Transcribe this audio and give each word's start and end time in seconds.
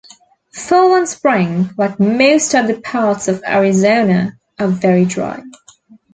Fall 0.55 0.95
and 0.95 1.07
spring, 1.07 1.69
like 1.77 1.99
most 1.99 2.55
other 2.55 2.81
parts 2.81 3.27
of 3.27 3.43
Arizona, 3.47 4.35
are 4.57 4.65
very 4.67 5.05
dry. 5.05 5.43